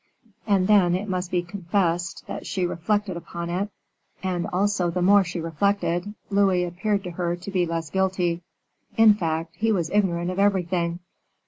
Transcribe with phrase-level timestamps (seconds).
[0.47, 3.69] And then it must be confessed that she reflected upon it,
[4.23, 8.41] and also the more she reflected, Louis appeared to her to be less guilty.
[8.97, 11.01] In fact, he was ignorant of everything.